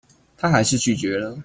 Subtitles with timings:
[0.35, 1.37] 她還是拒絕了